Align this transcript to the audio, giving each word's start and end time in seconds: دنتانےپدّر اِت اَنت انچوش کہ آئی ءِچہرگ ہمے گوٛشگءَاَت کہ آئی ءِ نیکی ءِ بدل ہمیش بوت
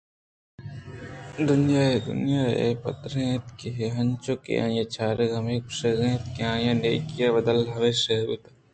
دنتانےپدّر 1.45 3.13
اِت 3.17 3.59
اَنت 3.67 3.95
انچوش 3.99 4.37
کہ 4.43 4.53
آئی 4.63 4.79
ءِچہرگ 4.83 5.31
ہمے 5.37 5.55
گوٛشگءَاَت 5.65 6.23
کہ 6.35 6.43
آئی 6.53 6.67
ءِ 6.71 6.79
نیکی 6.81 7.17
ءِ 7.25 7.35
بدل 7.35 7.59
ہمیش 7.75 7.99
بوت 8.27 8.43